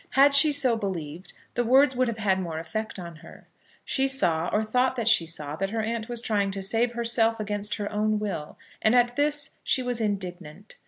[0.17, 3.47] Had she so believed, the words would have had more effect on her.
[3.85, 7.39] She saw, or thought that she saw, that her aunt was trying to save herself
[7.39, 10.79] against her own will, and at this she was indignant.